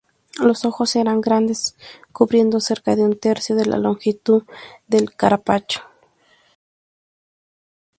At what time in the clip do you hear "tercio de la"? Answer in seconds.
3.19-3.77